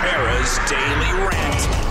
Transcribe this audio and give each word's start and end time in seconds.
Hold 0.00 0.14
on. 0.14 0.32
Here's 0.32 0.58
Tara's 0.58 0.58
Daily 0.70 1.12
Rant. 1.28 1.90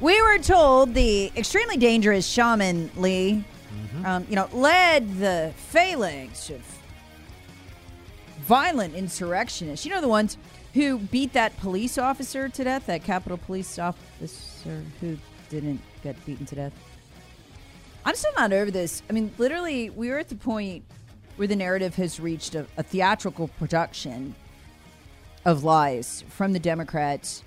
We 0.00 0.22
were 0.22 0.38
told 0.38 0.94
the 0.94 1.32
extremely 1.36 1.76
dangerous 1.76 2.26
shaman 2.26 2.90
Lee, 2.96 3.44
um, 4.04 4.26
you 4.30 4.36
know, 4.36 4.48
led 4.52 5.18
the 5.18 5.52
phalanx 5.56 6.48
of 6.50 6.62
violent 8.42 8.94
insurrectionists. 8.94 9.84
You 9.84 9.92
know, 9.92 10.00
the 10.00 10.08
ones 10.08 10.38
who 10.72 10.98
beat 10.98 11.34
that 11.34 11.56
police 11.58 11.98
officer 11.98 12.48
to 12.48 12.64
death, 12.64 12.86
that 12.86 13.04
Capitol 13.04 13.36
Police 13.36 13.78
officer 13.78 14.82
who 15.00 15.18
didn't 15.50 15.80
get 16.02 16.24
beaten 16.24 16.46
to 16.46 16.54
death. 16.54 16.72
I'm 18.04 18.14
still 18.14 18.32
not 18.38 18.52
over 18.52 18.70
this. 18.70 19.02
I 19.10 19.12
mean, 19.12 19.32
literally, 19.36 19.90
we 19.90 20.08
were 20.08 20.18
at 20.18 20.28
the 20.28 20.36
point 20.36 20.84
where 21.40 21.48
the 21.48 21.56
narrative 21.56 21.94
has 21.94 22.20
reached 22.20 22.54
a, 22.54 22.66
a 22.76 22.82
theatrical 22.82 23.48
production 23.48 24.34
of 25.46 25.64
lies 25.64 26.22
from 26.28 26.52
the 26.52 26.58
Democrats. 26.58 27.42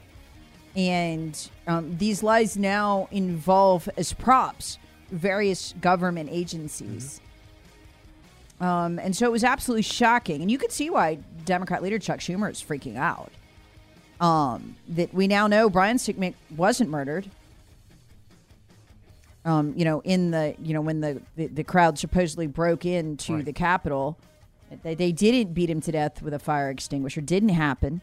And 0.75 1.39
um, 1.67 1.95
these 1.99 2.23
lies 2.23 2.57
now 2.57 3.07
involve 3.11 3.87
as 3.95 4.11
props 4.11 4.79
various 5.11 5.75
government 5.79 6.31
agencies. 6.31 7.21
Um, 8.59 8.97
and 8.97 9.15
so 9.15 9.27
it 9.27 9.31
was 9.31 9.43
absolutely 9.43 9.83
shocking. 9.83 10.41
And 10.41 10.49
you 10.49 10.57
could 10.57 10.71
see 10.71 10.89
why 10.89 11.19
Democrat 11.45 11.83
leader 11.83 11.99
Chuck 11.99 12.17
Schumer 12.17 12.49
is 12.49 12.63
freaking 12.63 12.97
out. 12.97 13.31
Um, 14.19 14.75
that 14.87 15.13
we 15.13 15.27
now 15.27 15.45
know 15.45 15.69
Brian 15.69 15.97
Sicknick 15.97 16.33
wasn't 16.49 16.89
murdered. 16.89 17.29
Um, 19.45 19.73
you 19.75 19.83
know, 19.83 20.01
in 20.01 20.31
the 20.31 20.55
you 20.61 20.73
know 20.73 20.81
when 20.81 21.01
the, 21.01 21.21
the, 21.35 21.47
the 21.47 21.63
crowd 21.63 21.99
supposedly 21.99 22.47
broke 22.47 22.85
into 22.85 23.43
the 23.43 23.51
Capitol, 23.51 24.17
they, 24.83 24.95
they 24.95 25.11
didn't 25.11 25.53
beat 25.53 25.69
him 25.69 25.81
to 25.81 25.91
death 25.91 26.21
with 26.21 26.33
a 26.33 26.39
fire 26.39 26.69
extinguisher. 26.69 27.19
Didn't 27.19 27.49
happen, 27.49 28.01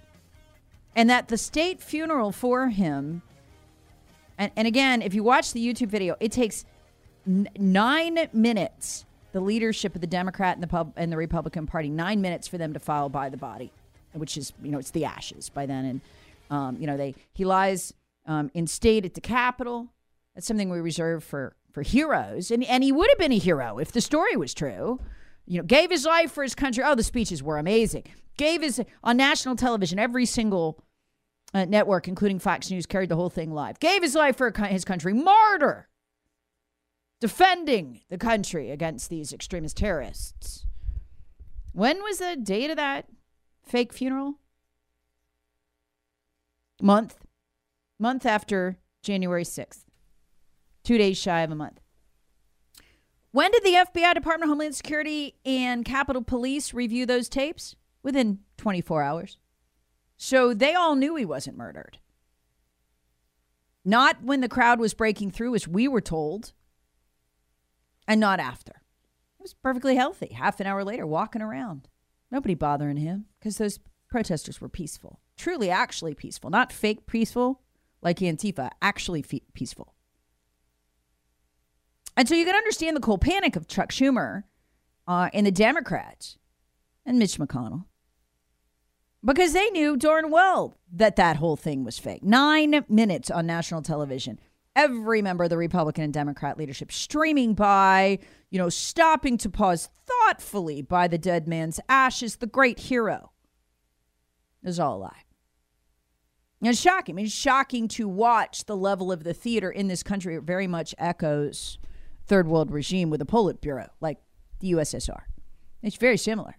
and 0.95 1.09
that 1.09 1.29
the 1.29 1.39
state 1.39 1.81
funeral 1.81 2.31
for 2.33 2.69
him. 2.69 3.23
And, 4.37 4.53
and 4.57 4.67
again, 4.67 5.03
if 5.03 5.15
you 5.15 5.23
watch 5.23 5.53
the 5.53 5.67
YouTube 5.67 5.89
video, 5.89 6.17
it 6.19 6.33
takes 6.33 6.65
n- 7.27 7.49
nine 7.59 8.29
minutes. 8.33 9.05
The 9.33 9.41
leadership 9.41 9.95
of 9.95 10.01
the 10.01 10.07
Democrat 10.07 10.57
and 10.57 10.63
the 10.63 10.67
pub 10.67 10.93
and 10.97 11.13
the 11.13 11.17
Republican 11.17 11.67
Party 11.67 11.89
nine 11.89 12.21
minutes 12.21 12.49
for 12.49 12.59
them 12.59 12.73
to 12.73 12.81
file 12.81 13.09
by 13.09 13.29
the 13.29 13.37
body, 13.37 13.71
which 14.13 14.37
is 14.37 14.53
you 14.63 14.73
know 14.73 14.79
it's 14.79 14.91
the 14.91 15.05
ashes 15.05 15.49
by 15.49 15.67
then, 15.67 15.85
and 15.85 16.01
um, 16.51 16.77
you 16.81 16.87
know 16.87 16.97
they 16.97 17.15
he 17.33 17.45
lies 17.45 17.95
um, 18.27 18.51
in 18.53 18.67
state 18.67 19.05
at 19.05 19.15
the 19.15 19.21
Capitol. 19.21 19.89
That's 20.35 20.47
something 20.47 20.71
we 20.71 20.81
reserve 20.81 21.25
for 21.25 21.57
for 21.73 21.83
heroes, 21.83 22.51
and 22.51 22.65
and 22.65 22.83
he 22.83 22.93
would 22.93 23.11
have 23.11 23.19
been 23.19 23.33
a 23.33 23.39
hero 23.39 23.79
if 23.79 23.93
the 23.93 24.01
story 24.01 24.37
was 24.37 24.55
true. 24.55 25.01
You 25.47 25.59
know, 25.59 25.65
gave 25.65 25.91
his 25.91 26.05
life 26.05 26.31
for 26.31 26.43
his 26.43 26.55
country. 26.55 26.85
Oh, 26.85 26.95
the 26.95 27.03
speeches 27.03 27.43
were 27.43 27.59
amazing. 27.59 28.05
Gave 28.37 28.63
his 28.63 28.81
on 29.03 29.17
national 29.17 29.57
television, 29.57 29.99
every 29.99 30.25
single 30.25 30.83
uh, 31.53 31.65
network, 31.65 32.07
including 32.07 32.39
Fox 32.39 32.71
News, 32.71 32.87
carried 32.87 33.09
the 33.09 33.17
whole 33.17 33.31
thing 33.31 33.53
live. 33.53 33.81
Gave 33.81 34.03
his 34.03 34.15
life 34.15 34.37
for 34.37 34.53
his 34.67 34.85
country. 34.85 35.13
Martyr, 35.13 35.89
defending 37.21 38.01
the 38.09 38.19
country 38.19 38.71
against 38.71 39.11
these 39.11 39.33
extremist 39.33 39.77
terrorists. 39.77 40.67
When 41.73 42.03
was 42.03 42.19
the 42.19 42.37
date 42.37 42.71
of 42.71 42.77
that 42.77 43.07
fake 43.65 43.93
funeral? 43.93 44.35
Month, 46.81 47.27
month 47.99 48.25
after 48.25 48.79
January 49.03 49.45
sixth 49.45 49.90
two 50.83 50.99
days 50.99 51.19
shy 51.19 51.41
of 51.43 51.51
a 51.51 51.55
month. 51.55 51.81
When 53.33 53.53
did 53.53 53.63
the 53.63 53.75
FBI, 53.75 54.15
Department 54.15 54.45
of 54.45 54.49
Homeland 54.49 54.75
Security, 54.75 55.37
and 55.45 55.85
Capitol 55.85 56.23
Police 56.23 56.75
review 56.75 57.07
those 57.07 57.29
tapes? 57.29 57.77
Within 58.03 58.41
24 58.57 59.03
hours. 59.03 59.39
So 60.17 60.55
they 60.55 60.75
all 60.75 60.97
knew 60.97 61.17
he 61.17 61.25
wasn't 61.25 61.57
murdered. 61.57 61.99
Not 63.85 64.23
when 64.23 64.41
the 64.41 64.49
crowd 64.49 64.81
was 64.81 64.95
breaking 64.95 65.31
through, 65.31 65.55
as 65.55 65.69
we 65.69 65.87
were 65.87 66.01
told, 66.01 66.53
and 68.09 68.21
not 68.21 68.41
after. 68.41 68.83
He 69.39 69.43
was 69.43 69.55
perfectly 69.55 69.97
healthy. 69.97 70.33
Half 70.35 70.61
an 70.61 70.67
hour 70.67 70.85
later, 70.85 71.07
walking 71.07 71.43
around. 71.43 71.89
Nobody 72.31 72.55
bothering 72.55 72.97
him 72.97 73.27
because 73.39 73.59
those 73.59 73.79
protesters 74.09 74.61
were 74.61 74.69
peaceful. 74.69 75.21
Truly, 75.37 75.71
actually 75.71 76.15
peaceful. 76.15 76.51
Not 76.51 76.73
fake 76.73 77.07
peaceful 77.07 77.63
like 78.03 78.19
Antifa, 78.19 78.71
actually 78.83 79.23
fe- 79.23 79.43
peaceful. 79.55 79.95
And 82.17 82.29
so 82.29 82.35
you 82.35 82.45
can 82.45 82.55
understand 82.55 82.97
the 82.97 83.01
cold 83.01 83.21
panic 83.21 83.57
of 83.57 83.69
Chuck 83.69 83.91
Schumer 83.91 84.45
uh, 85.07 85.31
and 85.33 85.47
the 85.47 85.53
Democrats 85.53 86.39
and 87.07 87.19
Mitch 87.19 87.39
McConnell 87.39 87.85
because 89.25 89.53
they 89.53 89.69
knew 89.71 89.97
darn 89.97 90.31
well 90.31 90.79
that 90.93 91.17
that 91.17 91.37
whole 91.37 91.57
thing 91.57 91.85
was 91.85 91.99
fake. 91.99 92.23
Nine 92.23 92.85
minutes 92.89 93.31
on 93.31 93.47
national 93.47 93.83
television. 93.83 94.39
Every 94.77 95.21
member 95.21 95.45
of 95.45 95.51
the 95.51 95.57
Republican 95.57 96.05
and 96.05 96.13
Democrat 96.13 96.57
leadership 96.57 96.93
streaming 96.93 97.55
by, 97.55 98.21
you 98.51 98.59
know, 98.59 98.69
stopping 98.69 99.37
to 99.39 99.51
pause 99.51 99.89
thoughtfully 100.07 100.81
by 100.81 101.09
the 101.09 101.19
dead 101.19 101.49
man's 101.49 101.81
ashes, 101.89 102.37
the 102.37 102.47
great 102.47 102.79
hero. 102.79 103.33
It 104.63 104.79
all 104.79 104.97
a 104.97 104.99
lie. 104.99 105.25
It's 106.63 106.81
shocking. 106.81 107.19
It's 107.19 107.33
shocking 107.33 107.89
to 107.89 108.07
watch 108.07 108.67
the 108.67 108.77
level 108.77 109.11
of 109.11 109.25
the 109.25 109.35
theater 109.35 109.71
in 109.71 109.89
this 109.89 110.03
country. 110.03 110.37
It 110.37 110.43
very 110.43 110.67
much 110.67 110.95
echoes 110.99 111.79
third 112.31 112.47
world 112.47 112.71
regime 112.71 113.11
with 113.11 113.21
a 113.21 113.27
Politburo, 113.27 113.89
like 114.01 114.19
the 114.61 114.71
USSR. 114.71 115.23
It's 115.83 115.97
very 115.97 116.17
similar. 116.17 116.57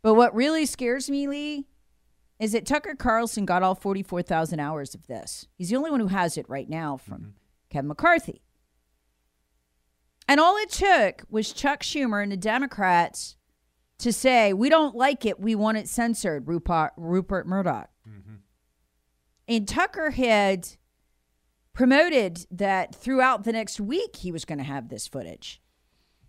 But 0.00 0.14
what 0.14 0.34
really 0.34 0.64
scares 0.64 1.10
me, 1.10 1.28
Lee, 1.28 1.66
is 2.40 2.52
that 2.52 2.64
Tucker 2.64 2.94
Carlson 2.94 3.44
got 3.44 3.62
all 3.62 3.74
44,000 3.74 4.58
hours 4.58 4.94
of 4.94 5.06
this. 5.08 5.46
He's 5.58 5.68
the 5.68 5.76
only 5.76 5.90
one 5.90 6.00
who 6.00 6.06
has 6.06 6.38
it 6.38 6.48
right 6.48 6.68
now 6.68 6.96
from 6.96 7.18
mm-hmm. 7.18 7.30
Kevin 7.68 7.88
McCarthy. 7.88 8.40
And 10.26 10.40
all 10.40 10.56
it 10.56 10.70
took 10.70 11.24
was 11.28 11.52
Chuck 11.52 11.82
Schumer 11.82 12.22
and 12.22 12.32
the 12.32 12.38
Democrats 12.38 13.36
to 13.98 14.10
say, 14.10 14.54
we 14.54 14.70
don't 14.70 14.96
like 14.96 15.26
it, 15.26 15.38
we 15.38 15.54
want 15.54 15.76
it 15.76 15.86
censored, 15.86 16.48
Rupert, 16.48 16.92
Rupert 16.96 17.46
Murdoch. 17.46 17.90
Mm-hmm. 18.08 18.36
And 19.48 19.68
Tucker 19.68 20.12
had 20.12 20.66
promoted 21.74 22.46
that 22.50 22.94
throughout 22.94 23.44
the 23.44 23.52
next 23.52 23.80
week 23.80 24.16
he 24.16 24.32
was 24.32 24.44
going 24.44 24.58
to 24.58 24.64
have 24.64 24.88
this 24.88 25.06
footage. 25.06 25.60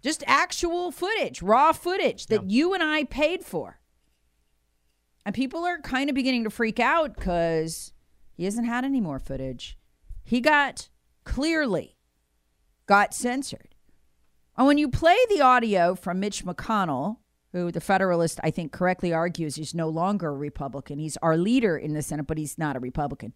Just 0.02 0.24
actual 0.28 0.92
footage, 0.92 1.42
raw 1.42 1.72
footage 1.72 2.28
that 2.28 2.50
you 2.50 2.74
and 2.74 2.84
I 2.84 3.06
paid 3.06 3.44
for. 3.44 3.80
And 5.26 5.34
people 5.34 5.64
are 5.64 5.80
kind 5.80 6.10
of 6.10 6.16
beginning 6.16 6.44
to 6.44 6.50
freak 6.50 6.80
out 6.80 7.16
because 7.16 7.94
he 8.34 8.44
hasn't 8.46 8.68
had 8.68 8.86
any 8.86 9.02
more 9.02 9.20
footage. 9.20 9.78
He 10.24 10.42
got 10.42 10.90
clearly 11.24 11.96
got 12.86 13.14
censored. 13.14 13.76
And 14.58 14.68
when 14.68 14.78
you 14.78 14.90
play 14.90 15.18
the 15.30 15.42
audio 15.42 15.96
from 15.96 16.20
Mitch 16.20 16.46
McConnell, 16.46 17.18
who 17.52 17.72
the 17.72 17.82
Federalist, 17.82 18.40
I 18.44 18.52
think, 18.52 18.72
correctly 18.72 19.14
argues 19.14 19.58
is 19.58 19.74
no 19.74 19.90
longer 19.90 20.28
a 20.28 20.34
Republican. 20.34 21.00
He's 21.00 21.18
our 21.18 21.38
leader 21.38 21.78
in 21.78 21.94
the 21.94 22.02
Senate, 22.02 22.28
but 22.28 22.38
he's 22.38 22.58
not 22.58 22.76
a 22.76 22.80
Republican. 22.80 23.34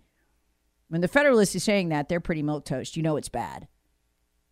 When 0.90 1.02
the 1.02 1.08
Federalist 1.08 1.56
is 1.56 1.64
saying 1.64 1.90
that, 1.90 2.10
they're 2.10 2.20
pretty 2.20 2.44
milk 2.44 2.66
toast. 2.66 2.98
You 2.98 3.04
know 3.04 3.16
it's 3.16 3.30
bad. 3.30 3.68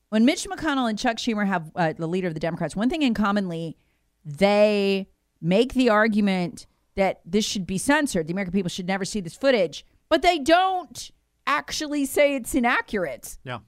When 0.09 0.23
Mitch 0.23 0.47
McConnell 0.47 0.89
and 0.89 0.97
Chuck 0.97 1.17
Schumer 1.17 1.45
have 1.45 1.71
uh, 1.75 1.93
the 1.97 2.07
leader 2.07 2.27
of 2.27 2.33
the 2.33 2.39
Democrats, 2.39 2.75
one 2.75 2.89
thing 2.89 3.01
in 3.01 3.13
commonly, 3.13 3.75
they 4.23 5.09
make 5.41 5.73
the 5.73 5.89
argument 5.89 6.67
that 6.95 7.21
this 7.25 7.43
should 7.43 7.67
be 7.67 7.77
censored. 7.77 8.27
The 8.27 8.33
American 8.33 8.53
people 8.53 8.69
should 8.69 8.87
never 8.87 9.03
see 9.03 9.19
this 9.19 9.35
footage, 9.35 9.85
but 10.09 10.21
they 10.21 10.39
don't 10.39 11.11
actually 11.45 12.05
say 12.05 12.35
it's 12.35 12.55
inaccurate. 12.55 13.37
Yeah. 13.43 13.59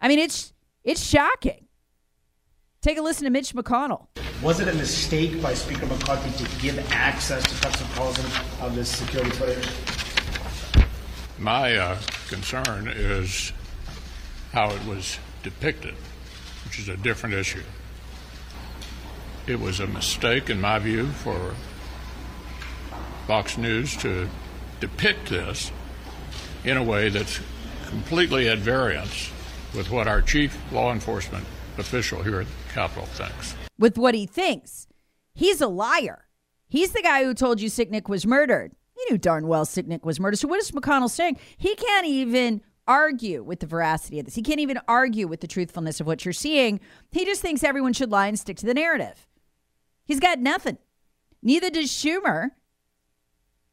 I 0.00 0.08
mean, 0.08 0.18
it's 0.18 0.52
it's 0.82 1.02
shocking. 1.04 1.66
Take 2.80 2.98
a 2.98 3.02
listen 3.02 3.24
to 3.24 3.30
Mitch 3.30 3.54
McConnell. 3.54 4.06
Was 4.42 4.60
it 4.60 4.68
a 4.68 4.74
mistake 4.74 5.40
by 5.42 5.54
Speaker 5.54 5.86
McCarthy 5.86 6.44
to 6.44 6.60
give 6.60 6.78
access 6.92 7.42
to 7.42 7.60
Tucker 7.60 7.84
Carlson 7.94 8.26
of 8.60 8.74
this 8.74 8.88
security 8.88 9.30
footage? 9.30 9.95
My 11.38 11.76
uh, 11.76 11.98
concern 12.28 12.88
is 12.88 13.52
how 14.52 14.70
it 14.70 14.84
was 14.86 15.18
depicted, 15.42 15.94
which 16.64 16.78
is 16.78 16.88
a 16.88 16.96
different 16.96 17.34
issue. 17.34 17.62
It 19.46 19.60
was 19.60 19.80
a 19.80 19.86
mistake, 19.86 20.48
in 20.48 20.60
my 20.60 20.78
view, 20.78 21.06
for 21.06 21.54
Fox 23.26 23.58
News 23.58 23.96
to 23.98 24.28
depict 24.80 25.28
this 25.28 25.70
in 26.64 26.76
a 26.76 26.82
way 26.82 27.10
that's 27.10 27.40
completely 27.86 28.48
at 28.48 28.58
variance 28.58 29.30
with 29.74 29.90
what 29.90 30.08
our 30.08 30.22
chief 30.22 30.58
law 30.72 30.92
enforcement 30.92 31.44
official 31.78 32.22
here 32.22 32.40
at 32.40 32.46
the 32.46 32.72
Capitol 32.72 33.06
thinks. 33.06 33.54
With 33.78 33.98
what 33.98 34.14
he 34.14 34.26
thinks. 34.26 34.86
He's 35.34 35.60
a 35.60 35.68
liar. 35.68 36.26
He's 36.68 36.92
the 36.92 37.02
guy 37.02 37.22
who 37.24 37.34
told 37.34 37.60
you 37.60 37.68
Sicknick 37.68 38.08
was 38.08 38.26
murdered. 38.26 38.72
Knew 39.08 39.18
darn 39.18 39.46
well 39.46 39.64
Sicknick 39.64 40.04
was 40.04 40.18
murdered. 40.20 40.38
So 40.38 40.48
what 40.48 40.60
is 40.60 40.70
McConnell 40.70 41.10
saying? 41.10 41.38
He 41.56 41.74
can't 41.74 42.06
even 42.06 42.62
argue 42.88 43.42
with 43.42 43.60
the 43.60 43.66
veracity 43.66 44.18
of 44.18 44.26
this. 44.26 44.34
He 44.34 44.42
can't 44.42 44.60
even 44.60 44.78
argue 44.86 45.26
with 45.26 45.40
the 45.40 45.46
truthfulness 45.46 46.00
of 46.00 46.06
what 46.06 46.24
you're 46.24 46.32
seeing. 46.32 46.80
He 47.10 47.24
just 47.24 47.42
thinks 47.42 47.64
everyone 47.64 47.92
should 47.92 48.10
lie 48.10 48.28
and 48.28 48.38
stick 48.38 48.56
to 48.58 48.66
the 48.66 48.74
narrative. 48.74 49.26
He's 50.04 50.20
got 50.20 50.38
nothing. 50.38 50.78
Neither 51.42 51.70
does 51.70 51.90
Schumer, 51.90 52.50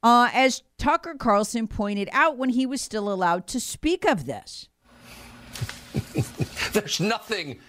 uh, 0.02 0.30
as 0.34 0.64
Tucker 0.78 1.16
Carlson 1.16 1.68
pointed 1.68 2.10
out 2.12 2.38
when 2.38 2.50
he 2.50 2.66
was 2.66 2.82
still 2.82 3.12
allowed 3.12 3.48
to 3.48 3.60
speak 3.60 4.06
of 4.06 4.26
this. 4.26 4.68
There's 6.74 7.00
nothing 7.00 7.60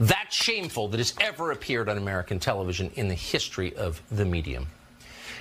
that 0.00 0.32
shameful 0.32 0.88
that 0.88 0.98
has 0.98 1.14
ever 1.20 1.52
appeared 1.52 1.88
on 1.88 1.98
American 1.98 2.38
television 2.38 2.90
in 2.94 3.08
the 3.08 3.14
history 3.14 3.74
of 3.76 4.02
the 4.10 4.24
medium. 4.24 4.66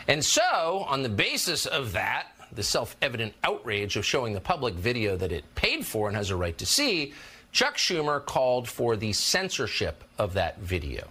And 0.07 0.23
so, 0.23 0.85
on 0.87 1.03
the 1.03 1.09
basis 1.09 1.65
of 1.65 1.91
that, 1.93 2.27
the 2.51 2.63
self 2.63 2.95
evident 3.01 3.33
outrage 3.43 3.95
of 3.95 4.05
showing 4.05 4.33
the 4.33 4.41
public 4.41 4.73
video 4.73 5.15
that 5.17 5.31
it 5.31 5.43
paid 5.55 5.85
for 5.85 6.07
and 6.07 6.17
has 6.17 6.29
a 6.29 6.35
right 6.35 6.57
to 6.57 6.65
see, 6.65 7.13
Chuck 7.51 7.77
Schumer 7.77 8.25
called 8.25 8.67
for 8.67 8.95
the 8.95 9.13
censorship 9.13 10.03
of 10.17 10.33
that 10.33 10.59
video. 10.59 11.07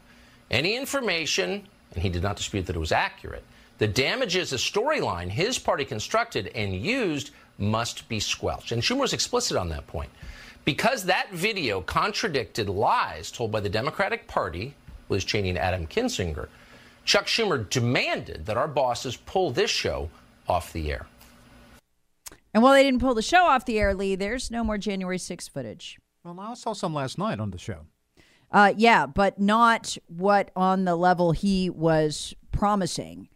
Any 0.50 0.76
information, 0.76 1.66
and 1.94 2.02
he 2.02 2.08
did 2.08 2.22
not 2.22 2.37
dispute 2.37 2.66
that 2.66 2.76
it 2.76 2.81
was 2.81 2.92
accurate, 2.92 3.44
that 3.78 3.94
damages 3.94 4.52
a 4.52 4.56
storyline 4.56 5.28
his 5.28 5.58
party 5.58 5.84
constructed 5.84 6.48
and 6.54 6.75
used 6.75 7.31
must 7.58 8.08
be 8.08 8.20
squelched. 8.20 8.72
And 8.72 8.82
Schumer 8.82 9.00
was 9.00 9.12
explicit 9.12 9.56
on 9.56 9.69
that 9.69 9.87
point. 9.87 10.10
Because 10.64 11.04
that 11.04 11.31
video 11.32 11.81
contradicted 11.81 12.69
lies 12.69 13.31
told 13.31 13.50
by 13.50 13.60
the 13.60 13.69
Democratic 13.69 14.26
Party, 14.28 14.75
Liz 15.08 15.25
Cheney 15.25 15.50
and 15.50 15.58
Adam 15.58 15.87
Kinzinger, 15.87 16.48
Chuck 17.11 17.27
Schumer 17.27 17.69
demanded 17.69 18.47
that 18.47 18.57
our 18.57 18.69
bosses 18.69 19.17
pull 19.17 19.51
this 19.51 19.69
show 19.69 20.09
off 20.49 20.73
the 20.73 20.93
air. 20.93 21.09
And 22.55 22.62
while 22.62 22.73
they 22.73 22.85
didn't 22.85 23.01
pull 23.01 23.15
the 23.15 23.21
show 23.21 23.47
off 23.47 23.65
the 23.65 23.81
air, 23.81 23.95
Lee, 23.95 24.15
there's 24.15 24.49
no 24.49 24.62
more 24.62 24.79
January 24.79 25.19
6th 25.19 25.51
footage. 25.51 25.99
Well, 26.23 26.39
I 26.39 26.55
saw 26.55 26.73
some 26.73 26.95
last 26.95 27.19
night 27.19 27.41
on 27.41 27.51
the 27.51 27.59
show. 27.59 27.81
Uh, 28.53 28.75
yeah, 28.77 29.07
but 29.07 29.41
not 29.41 29.99
what 30.07 30.53
on 30.55 30.85
the 30.85 30.95
level 30.95 31.33
he 31.33 31.69
was 31.69 32.33
promising 32.53 33.29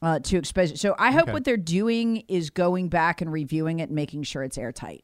uh, 0.00 0.20
to 0.20 0.36
expose 0.36 0.70
it. 0.70 0.78
So 0.78 0.94
I 0.96 1.10
hope 1.10 1.22
Okay. 1.24 1.32
what 1.32 1.42
they're 1.42 1.56
doing 1.56 2.22
is 2.28 2.50
going 2.50 2.88
back 2.88 3.20
and 3.20 3.32
reviewing 3.32 3.80
it 3.80 3.88
and 3.88 3.96
making 3.96 4.22
sure 4.22 4.44
it's 4.44 4.58
airtight. 4.58 5.02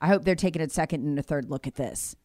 I 0.00 0.08
hope 0.08 0.24
they're 0.24 0.34
taking 0.34 0.62
a 0.62 0.68
second 0.68 1.04
and 1.06 1.16
a 1.16 1.22
third 1.22 1.48
look 1.48 1.68
at 1.68 1.76
this 1.76 2.16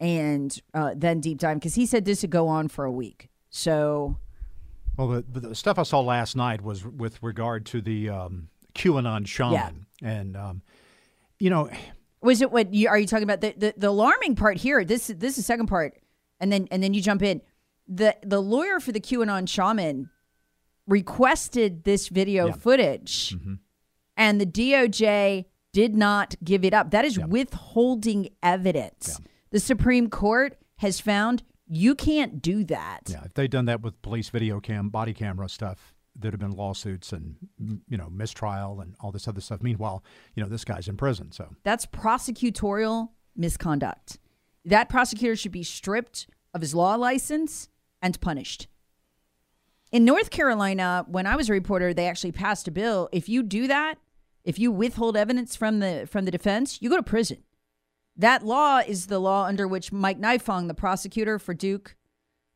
and 0.00 0.60
uh, 0.74 0.94
then 0.96 1.20
deep 1.20 1.38
dive 1.38 1.60
because 1.60 1.76
he 1.76 1.86
said 1.86 2.04
this 2.06 2.22
would 2.22 2.32
go 2.32 2.48
on 2.48 2.66
for 2.66 2.84
a 2.84 2.90
week. 2.90 3.28
So 3.48 4.16
Well, 4.96 5.08
the, 5.26 5.40
the 5.40 5.54
stuff 5.54 5.78
I 5.78 5.82
saw 5.84 6.00
last 6.00 6.36
night 6.36 6.60
was 6.62 6.84
with 6.84 7.22
regard 7.22 7.64
to 7.66 7.80
the 7.80 8.10
um, 8.10 8.48
QAnon 8.74 9.26
shaman, 9.26 9.86
and 10.02 10.36
um, 10.36 10.62
you 11.38 11.50
know, 11.50 11.70
was 12.20 12.40
it 12.42 12.52
what 12.52 12.72
you 12.74 12.88
are 12.88 12.98
you 12.98 13.06
talking 13.06 13.24
about 13.24 13.40
the, 13.40 13.54
the 13.56 13.74
the 13.76 13.88
alarming 13.88 14.36
part 14.36 14.58
here? 14.58 14.84
This 14.84 15.06
this 15.08 15.30
is 15.32 15.36
the 15.36 15.42
second 15.42 15.66
part, 15.66 15.98
and 16.40 16.52
then 16.52 16.68
and 16.70 16.82
then 16.82 16.92
you 16.94 17.00
jump 17.00 17.22
in. 17.22 17.40
the 17.88 18.16
The 18.22 18.40
lawyer 18.40 18.80
for 18.80 18.92
the 18.92 19.00
QAnon 19.00 19.48
shaman 19.48 20.10
requested 20.86 21.84
this 21.84 22.08
video 22.08 22.46
Yeah. 22.48 22.52
footage, 22.52 23.36
and 24.16 24.40
the 24.40 24.46
DOJ 24.46 25.46
did 25.72 25.94
not 25.94 26.34
give 26.44 26.64
it 26.64 26.74
up. 26.74 26.90
That 26.90 27.04
is 27.04 27.18
withholding 27.18 28.28
evidence. 28.42 29.20
The 29.50 29.60
Supreme 29.60 30.10
Court 30.10 30.56
has 30.76 31.00
found 31.00 31.42
you 31.74 31.94
can't 31.94 32.42
do 32.42 32.64
that. 32.64 33.00
yeah, 33.08 33.24
if 33.24 33.32
they'd 33.32 33.50
done 33.50 33.64
that 33.64 33.80
with 33.80 34.00
police 34.02 34.28
video 34.28 34.60
cam, 34.60 34.90
body 34.90 35.14
camera 35.14 35.48
stuff, 35.48 35.94
there'd 36.14 36.34
have 36.34 36.40
been 36.40 36.50
lawsuits 36.50 37.12
and 37.12 37.36
you 37.88 37.96
know 37.96 38.10
mistrial 38.10 38.80
and 38.82 38.94
all 39.00 39.10
this 39.10 39.26
other 39.26 39.40
stuff. 39.40 39.62
Meanwhile, 39.62 40.04
you 40.34 40.42
know 40.42 40.50
this 40.50 40.66
guy's 40.66 40.86
in 40.86 40.98
prison, 40.98 41.32
so 41.32 41.48
That's 41.64 41.86
prosecutorial 41.86 43.08
misconduct. 43.34 44.18
That 44.66 44.90
prosecutor 44.90 45.34
should 45.34 45.52
be 45.52 45.62
stripped 45.62 46.26
of 46.52 46.60
his 46.60 46.74
law 46.74 46.94
license 46.96 47.70
and 48.02 48.20
punished. 48.20 48.68
In 49.90 50.04
North 50.04 50.28
Carolina, 50.28 51.06
when 51.08 51.26
I 51.26 51.36
was 51.36 51.48
a 51.48 51.52
reporter, 51.52 51.94
they 51.94 52.06
actually 52.06 52.32
passed 52.32 52.68
a 52.68 52.70
bill. 52.70 53.08
If 53.12 53.30
you 53.30 53.42
do 53.42 53.66
that, 53.68 53.96
if 54.44 54.58
you 54.58 54.70
withhold 54.70 55.16
evidence 55.16 55.56
from 55.56 55.78
the 55.78 56.06
from 56.10 56.26
the 56.26 56.30
defense, 56.30 56.82
you 56.82 56.90
go 56.90 56.96
to 56.96 57.02
prison. 57.02 57.38
That 58.16 58.44
law 58.44 58.78
is 58.78 59.06
the 59.06 59.18
law 59.18 59.44
under 59.44 59.66
which 59.66 59.92
Mike 59.92 60.20
Nifong, 60.20 60.68
the 60.68 60.74
prosecutor 60.74 61.38
for 61.38 61.54
Duke, 61.54 61.96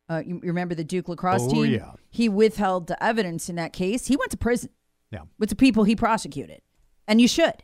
uh, 0.09 0.21
you, 0.25 0.39
remember 0.43 0.75
the 0.75 0.83
Duke 0.83 1.09
lacrosse 1.09 1.43
Oh, 1.43 1.49
team? 1.49 1.65
yeah. 1.73 1.91
He 2.09 2.29
withheld 2.29 2.87
the 2.87 3.01
evidence 3.03 3.49
in 3.49 3.55
that 3.55 3.73
case. 3.73 4.07
He 4.07 4.15
went 4.15 4.31
to 4.31 4.37
prison 4.37 4.69
yeah. 5.11 5.23
with 5.37 5.49
the 5.49 5.55
people 5.55 5.83
he 5.83 5.95
prosecuted. 5.95 6.61
And 7.07 7.19
you 7.19 7.27
should. 7.27 7.63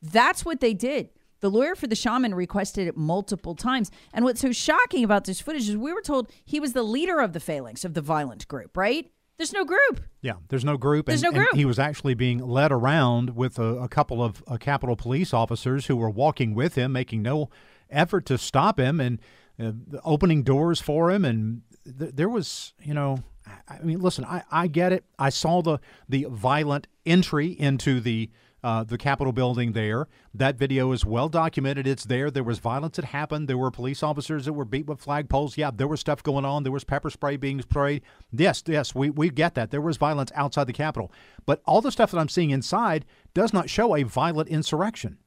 That's 0.00 0.44
what 0.44 0.60
they 0.60 0.74
did. 0.74 1.10
The 1.40 1.50
lawyer 1.50 1.74
for 1.74 1.86
the 1.86 1.94
shaman 1.96 2.34
requested 2.34 2.88
it 2.88 2.96
multiple 2.96 3.54
times. 3.54 3.90
And 4.14 4.24
what's 4.24 4.40
so 4.40 4.52
shocking 4.52 5.04
about 5.04 5.24
this 5.24 5.40
footage 5.40 5.68
is 5.68 5.76
we 5.76 5.92
were 5.92 6.00
told 6.00 6.30
he 6.44 6.58
was 6.58 6.72
the 6.72 6.82
leader 6.82 7.20
of 7.20 7.34
the 7.34 7.40
phalanx 7.40 7.84
of 7.84 7.92
the 7.92 8.00
violent 8.00 8.48
group, 8.48 8.76
right? 8.76 9.10
There's 9.36 9.52
no 9.52 9.64
group. 9.64 10.00
Yeah, 10.22 10.34
there's 10.48 10.64
no 10.64 10.76
group. 10.76 11.06
There's 11.06 11.22
and, 11.22 11.34
no 11.34 11.40
and 11.40 11.48
group. 11.48 11.56
he 11.56 11.64
was 11.64 11.78
actually 11.78 12.14
being 12.14 12.38
led 12.38 12.70
around 12.70 13.34
with 13.34 13.58
a, 13.58 13.76
a 13.82 13.88
couple 13.88 14.22
of 14.22 14.42
uh, 14.46 14.56
Capitol 14.56 14.96
police 14.96 15.34
officers 15.34 15.86
who 15.86 15.96
were 15.96 16.10
walking 16.10 16.54
with 16.54 16.76
him, 16.76 16.92
making 16.92 17.22
no 17.22 17.50
effort 17.90 18.26
to 18.26 18.38
stop 18.38 18.78
him 18.78 19.00
and 19.00 19.18
uh, 19.60 19.72
opening 20.04 20.42
doors 20.42 20.80
for 20.80 21.10
him. 21.10 21.24
And 21.24 21.62
th- 21.98 22.12
there 22.14 22.28
was, 22.28 22.74
you 22.80 22.94
know, 22.94 23.18
I 23.46 23.78
I 23.80 23.82
mean, 23.82 24.00
listen, 24.00 24.24
I, 24.24 24.44
I 24.50 24.66
get 24.68 24.92
it. 24.92 25.04
I 25.18 25.30
saw 25.30 25.62
the 25.62 25.78
the 26.08 26.26
violent 26.30 26.86
entry 27.04 27.48
into 27.48 28.00
the 28.00 28.30
uh, 28.64 28.82
the 28.82 28.96
Capitol 28.96 29.32
building 29.32 29.72
there. 29.72 30.08
That 30.32 30.56
video 30.56 30.90
is 30.92 31.04
well 31.04 31.28
documented. 31.28 31.86
It's 31.86 32.04
there. 32.04 32.30
There 32.30 32.42
was 32.42 32.58
violence 32.58 32.96
that 32.96 33.04
happened. 33.04 33.46
There 33.46 33.58
were 33.58 33.70
police 33.70 34.02
officers 34.02 34.46
that 34.46 34.54
were 34.54 34.64
beat 34.64 34.86
with 34.86 35.04
flagpoles. 35.04 35.58
Yeah, 35.58 35.70
there 35.72 35.86
was 35.86 36.00
stuff 36.00 36.22
going 36.22 36.46
on. 36.46 36.62
There 36.62 36.72
was 36.72 36.82
pepper 36.82 37.10
spray 37.10 37.36
being 37.36 37.60
sprayed. 37.60 38.02
Yes, 38.32 38.62
yes, 38.66 38.94
we, 38.94 39.10
we 39.10 39.28
get 39.28 39.54
that. 39.54 39.70
There 39.70 39.82
was 39.82 39.98
violence 39.98 40.32
outside 40.34 40.64
the 40.64 40.72
Capitol. 40.72 41.12
But 41.44 41.60
all 41.66 41.82
the 41.82 41.92
stuff 41.92 42.10
that 42.10 42.18
I'm 42.18 42.30
seeing 42.30 42.50
inside 42.50 43.04
does 43.34 43.52
not 43.52 43.68
show 43.68 43.94
a 43.94 44.02
violent 44.02 44.48
insurrection. 44.48 45.18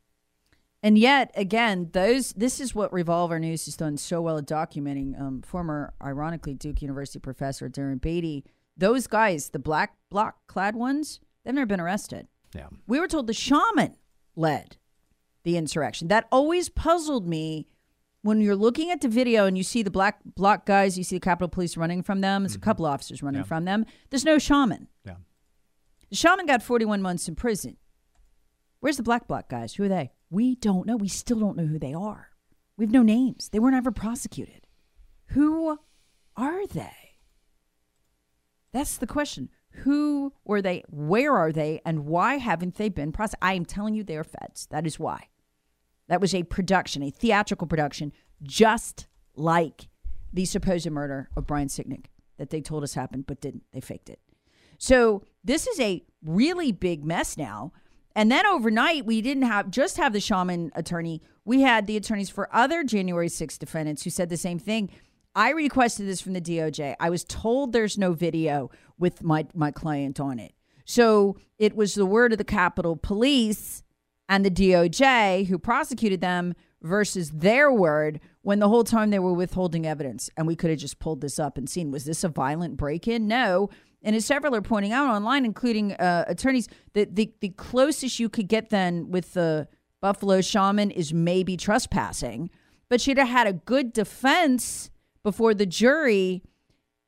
And 0.81 0.97
yet, 0.97 1.31
again, 1.35 1.89
those 1.93 2.33
this 2.33 2.59
is 2.59 2.73
what 2.73 2.91
Revolver 2.91 3.39
News 3.39 3.65
has 3.65 3.75
done 3.75 3.97
so 3.97 4.19
well 4.21 4.39
at 4.39 4.45
documenting. 4.45 5.19
Um, 5.19 5.43
former, 5.43 5.93
ironically, 6.03 6.55
Duke 6.55 6.81
University 6.81 7.19
professor 7.19 7.69
Darren 7.69 8.01
Beattie. 8.01 8.45
Those 8.75 9.05
guys, 9.05 9.49
the 9.49 9.59
black 9.59 9.95
bloc 10.09 10.37
clad 10.47 10.75
ones, 10.75 11.19
they've 11.43 11.53
never 11.53 11.65
been 11.67 11.81
arrested. 11.81 12.27
Yeah. 12.53 12.67
We 12.87 12.99
were 12.99 13.07
told 13.07 13.27
the 13.27 13.33
shaman 13.33 13.95
led 14.35 14.77
the 15.43 15.57
insurrection. 15.57 16.07
That 16.07 16.27
always 16.31 16.69
puzzled 16.69 17.27
me 17.27 17.67
when 18.21 18.41
you're 18.41 18.55
looking 18.55 18.91
at 18.91 19.01
the 19.01 19.07
video 19.07 19.45
and 19.45 19.57
you 19.57 19.63
see 19.63 19.83
the 19.83 19.91
black 19.91 20.19
bloc 20.35 20.65
guys, 20.65 20.97
you 20.97 21.03
see 21.03 21.15
the 21.15 21.21
Capitol 21.21 21.47
Police 21.47 21.77
running 21.77 22.03
from 22.03 22.21
them. 22.21 22.45
It's 22.45 22.55
a 22.55 22.57
mm-hmm. 22.57 22.63
couple 22.65 22.85
officers 22.85 23.23
running 23.23 23.43
from 23.43 23.65
them. 23.65 23.85
There's 24.09 24.25
no 24.25 24.37
shaman. 24.37 24.87
Yeah. 25.05 25.15
The 26.09 26.15
shaman 26.15 26.45
got 26.45 26.63
41 26.63 27.01
months 27.01 27.27
in 27.27 27.35
prison. 27.35 27.77
Where's 28.79 28.97
the 28.97 29.03
black 29.03 29.27
bloc 29.27 29.49
guys? 29.49 29.75
Who 29.75 29.83
are 29.83 29.89
they? 29.89 30.11
We 30.29 30.55
don't 30.55 30.85
know. 30.85 30.97
We 30.97 31.07
still 31.07 31.39
don't 31.39 31.57
know 31.57 31.65
who 31.65 31.79
they 31.79 31.93
are. 31.93 32.29
We 32.77 32.85
have 32.85 32.91
no 32.91 33.01
names. 33.01 33.49
They 33.49 33.59
weren't 33.59 33.75
ever 33.75 33.91
prosecuted. 33.91 34.67
Who 35.27 35.79
are 36.35 36.67
they? 36.67 37.06
That's 38.73 38.97
the 38.97 39.07
question. 39.07 39.49
Who 39.83 40.33
were 40.43 40.61
they? 40.61 40.83
Where 40.89 41.35
are 41.35 41.51
they? 41.51 41.81
And 41.85 42.05
why 42.05 42.37
haven't 42.37 42.75
they 42.75 42.89
been 42.89 43.11
prosecuted? 43.11 43.47
I 43.47 43.53
am 43.53 43.65
telling 43.65 43.93
you, 43.93 44.03
they 44.03 44.17
are 44.17 44.23
feds. 44.23 44.67
That 44.71 44.87
is 44.87 44.99
why. 44.99 45.27
That 46.07 46.21
was 46.21 46.33
a 46.33 46.43
production, 46.43 47.03
a 47.03 47.09
theatrical 47.09 47.67
production, 47.67 48.13
just 48.41 49.07
like 49.35 49.89
the 50.33 50.45
supposed 50.45 50.89
murder 50.89 51.29
of 51.35 51.45
Brian 51.47 51.67
Sicknick 51.67 52.05
that 52.37 52.49
they 52.49 52.61
told 52.61 52.83
us 52.83 52.93
happened, 52.93 53.27
but 53.27 53.41
didn't. 53.41 53.63
They 53.73 53.81
faked 53.81 54.09
it. 54.09 54.19
So 54.77 55.23
this 55.43 55.67
is 55.67 55.79
a 55.79 56.03
really 56.23 56.71
big 56.71 57.03
mess 57.03 57.37
now. 57.37 57.73
And 58.15 58.31
then 58.31 58.45
overnight, 58.47 59.05
we 59.05 59.21
didn't 59.21 59.43
have 59.43 59.69
just 59.69 59.97
have 59.97 60.13
the 60.13 60.19
shaman 60.19 60.71
attorney. 60.75 61.21
We 61.45 61.61
had 61.61 61.85
the 61.85 61.97
attorneys 61.97 62.29
for 62.29 62.49
other 62.53 62.83
January 62.83 63.27
6th 63.27 63.59
defendants 63.59 64.03
who 64.03 64.09
said 64.09 64.29
the 64.29 64.37
same 64.37 64.59
thing. 64.59 64.89
I 65.37 65.51
requested 65.51 66.07
this 66.07 66.19
from 66.19 66.33
the 66.33 66.41
DOJ. 66.41 66.95
I 66.99 67.11
was 67.11 67.23
told 67.23 67.71
there's 67.71 67.95
no 67.95 68.13
video 68.13 68.71
with 68.97 69.23
my, 69.23 69.45
my 69.53 69.69
client 69.69 70.19
on 70.19 70.39
it. 70.39 70.53
So 70.83 71.37
it 71.59 71.75
was 71.75 71.93
the 71.93 72.07
word 72.07 72.31
of 72.31 72.39
the 72.39 72.43
Capitol 72.43 72.95
Police 72.95 73.83
and 74.27 74.43
the 74.43 74.49
DOJ 74.49 75.45
who 75.45 75.59
prosecuted 75.59 76.21
them 76.21 76.55
versus 76.81 77.29
their 77.29 77.71
word 77.71 78.19
when 78.41 78.57
the 78.57 78.67
whole 78.67 78.83
time 78.83 79.11
they 79.11 79.19
were 79.19 79.31
withholding 79.31 79.85
evidence. 79.85 80.31
And 80.35 80.47
we 80.47 80.55
could 80.55 80.71
have 80.71 80.79
just 80.79 80.97
pulled 80.97 81.21
this 81.21 81.37
up 81.37 81.55
and 81.55 81.69
seen 81.69 81.91
was 81.91 82.05
this 82.05 82.23
a 82.23 82.29
violent 82.29 82.75
break 82.75 83.07
in? 83.07 83.27
No. 83.27 83.69
And 84.01 84.15
as 84.15 84.25
several 84.25 84.55
are 84.55 84.61
pointing 84.63 84.91
out 84.91 85.07
online, 85.07 85.45
including 85.45 85.93
uh, 85.93 86.25
attorneys, 86.27 86.67
that 86.93 87.15
the, 87.15 87.31
the 87.41 87.49
closest 87.49 88.19
you 88.19 88.27
could 88.27 88.47
get 88.47 88.71
then 88.71 89.11
with 89.11 89.33
the 89.33 89.67
Buffalo 90.01 90.41
shaman 90.41 90.89
is 90.89 91.13
maybe 91.13 91.57
trespassing. 91.57 92.49
But 92.89 93.01
she'd 93.01 93.19
have 93.19 93.27
had 93.27 93.45
a 93.45 93.53
good 93.53 93.93
defense 93.93 94.89
before 95.27 95.53
the 95.53 95.65
jury. 95.65 96.41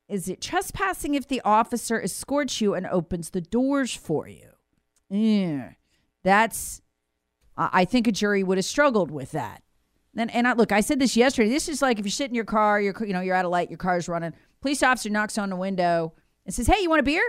Is 0.10 0.28
it 0.28 0.42
trespassing 0.42 1.16
if 1.16 1.26
the 1.26 1.40
officer 1.46 2.02
escorts 2.02 2.60
you 2.60 2.74
and 2.74 2.86
opens 2.86 3.30
the 3.30 3.40
doors 3.40 3.96
for 3.96 4.28
you? 4.28 4.50
Yeah, 5.10 5.72
that's 6.22 6.82
I 7.56 7.86
think 7.86 8.08
a 8.08 8.12
jury 8.12 8.44
would 8.44 8.58
have 8.58 8.66
struggled 8.66 9.10
with 9.10 9.32
that. 9.32 9.64
And, 10.18 10.30
and 10.32 10.48
I, 10.50 10.54
look, 10.54 10.74
I 10.74 10.82
said 10.82 11.00
this 11.00 11.16
yesterday. 11.16 11.50
This 11.50 11.70
is 11.70 11.82
like 11.82 11.98
if 11.98 12.04
you 12.06 12.12
sit 12.12 12.28
in 12.28 12.36
your 12.36 12.44
car, 12.44 12.82
you're 12.82 12.94
you 13.06 13.14
know 13.14 13.22
you're 13.22 13.36
at 13.36 13.46
a 13.46 13.50
light, 13.50 13.70
your 13.70 13.78
car's 13.78 14.10
running. 14.10 14.34
Police 14.60 14.84
officer 14.84 15.10
knocks 15.10 15.38
on 15.38 15.50
the 15.50 15.56
window 15.56 16.14
and 16.46 16.54
says, 16.54 16.68
"Hey, 16.68 16.82
you 16.82 16.90
want 16.90 17.00
a 17.00 17.04
beer? 17.04 17.24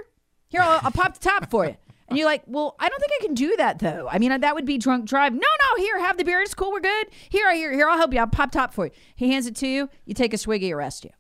Here, 0.49 0.61
I'll, 0.61 0.81
I'll 0.83 0.91
pop 0.91 1.15
the 1.15 1.21
top 1.21 1.51
for 1.51 1.67
you." 1.67 1.77
And 2.11 2.19
you're 2.19 2.27
like, 2.27 2.43
"Well, 2.47 2.77
I 2.79 2.89
don't 2.89 2.99
think 2.99 3.13
I 3.21 3.25
can 3.25 3.35
do 3.35 3.57
that 3.57 3.79
though. 3.79 4.09
I 4.11 4.19
mean, 4.19 4.41
that 4.41 4.55
would 4.55 4.67
be 4.67 4.77
drunk 4.79 5.07
drive." 5.07 5.33
No, 5.33 5.39
no, 5.39 5.83
here, 5.83 5.99
have 6.01 6.19
the 6.19 6.25
beer. 6.25 6.41
It's 6.43 6.55
cool. 6.55 6.73
We're 6.73 6.81
good. 6.81 7.07
Here, 7.29 7.49
I 7.49 7.55
here, 7.55 7.73
here. 7.73 7.89
I'll 7.89 7.97
help 7.97 8.13
you. 8.13 8.21
I'll 8.21 8.27
pop 8.27 8.51
top 8.51 8.75
for 8.75 8.87
you. 8.87 8.93
He 9.15 9.31
hands 9.31 9.47
it 9.47 9.57
to 9.57 9.67
you. 9.67 9.89
You 10.05 10.15
take 10.15 10.35
a 10.35 10.39
swig. 10.39 10.63
He 10.63 10.73
arrests 10.73 11.05
you. 11.05 11.11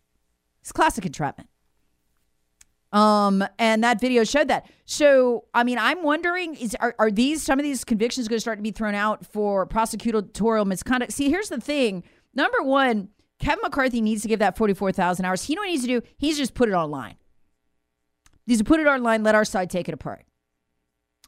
It's 0.60 0.72
classic 0.72 1.06
entrapment. 1.06 1.48
Um, 2.92 3.44
and 3.58 3.84
that 3.84 4.00
video 4.00 4.24
showed 4.24 4.48
that. 4.48 4.68
So, 4.84 5.44
I 5.54 5.62
mean, 5.62 5.78
I'm 5.78 6.02
wondering 6.02 6.56
is 6.56 6.74
are, 6.80 6.94
are 6.98 7.10
these 7.10 7.42
some 7.42 7.58
of 7.58 7.62
these 7.62 7.84
convictions 7.84 8.26
going 8.26 8.36
to 8.36 8.40
start 8.40 8.58
to 8.58 8.62
be 8.62 8.72
thrown 8.72 8.94
out 8.94 9.24
for 9.24 9.66
prosecutorial 9.66 10.66
misconduct? 10.66 11.12
See, 11.12 11.30
here's 11.30 11.48
the 11.48 11.60
thing. 11.60 12.02
Number 12.34 12.62
one, 12.62 13.10
Kevin 13.38 13.62
McCarthy 13.62 14.00
needs 14.00 14.22
to 14.22 14.28
give 14.28 14.40
that 14.40 14.56
44,000 14.56 15.24
hours. 15.24 15.44
He 15.44 15.54
know 15.54 15.62
what 15.62 15.68
he 15.68 15.74
needs 15.74 15.84
to 15.84 16.00
do? 16.00 16.06
He's 16.18 16.36
just 16.36 16.54
put 16.54 16.68
it 16.68 16.72
online. 16.72 17.16
He's 18.46 18.62
put 18.62 18.80
it 18.80 18.86
online, 18.86 19.22
let 19.22 19.34
our 19.34 19.44
side 19.44 19.70
take 19.70 19.88
it 19.88 19.94
apart. 19.94 20.24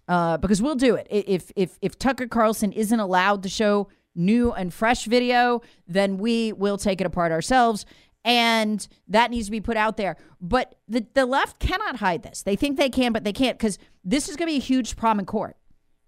Uh, 0.09 0.37
because 0.37 0.61
we'll 0.61 0.75
do 0.75 0.94
it. 0.97 1.06
If 1.11 1.52
if 1.54 1.78
if 1.80 1.99
Tucker 1.99 2.26
Carlson 2.26 2.73
isn't 2.73 2.99
allowed 2.99 3.44
to 3.44 3.49
show 3.49 3.88
new 4.14 4.52
and 4.52 4.75
fresh 4.75 5.06
video, 5.06 5.62
then 5.87 6.18
we 6.18 6.52
will 6.52 6.76
take 6.76 7.00
it 7.00 7.06
apart 7.06 7.32
ourselves 7.32 7.87
and 8.25 8.87
that 9.09 9.30
needs 9.30 9.47
to 9.47 9.50
be 9.50 9.61
put 9.61 9.76
out 9.76 9.97
there. 9.97 10.16
But 10.40 10.76
the, 10.88 11.06
the 11.14 11.26
left 11.26 11.59
cannot 11.59 11.97
hide 11.97 12.23
this. 12.23 12.42
They 12.42 12.56
think 12.56 12.76
they 12.76 12.90
can, 12.90 13.12
but 13.12 13.25
they 13.25 13.32
can't 13.32 13.59
because 13.59 13.78
this 14.04 14.28
is 14.28 14.37
going 14.37 14.49
to 14.49 14.52
be 14.52 14.59
a 14.59 14.61
huge 14.61 14.97
problem 14.97 15.21
in 15.21 15.26
court. 15.26 15.56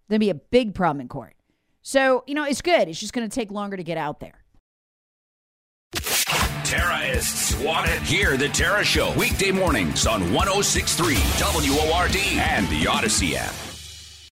Going 0.09 0.21
to 0.21 0.25
be 0.25 0.31
a 0.31 0.35
big 0.35 0.75
problem 0.75 1.01
in 1.01 1.09
court. 1.09 1.35
So, 1.83 2.25
you 2.27 2.35
know, 2.35 2.45
it's 2.45 2.63
good. 2.63 2.89
It's 2.89 3.01
just 3.01 3.13
going 3.13 3.29
to 3.29 3.35
take 3.35 3.51
longer 3.51 3.77
to 3.77 3.85
get 3.85 3.99
out 3.99 4.21
there. 4.21 4.45
Terrorists 6.65 7.55
wanted. 7.61 8.01
Hear 8.03 8.37
the 8.37 8.49
Tara 8.49 8.85
Show 8.85 9.13
weekday 9.19 9.51
mornings 9.51 10.07
on 10.07 10.33
1063 10.33 11.17
WORD 11.41 12.17
and 12.17 12.69
the 12.69 12.87
Odyssey 12.87 13.37
app. 13.37 13.74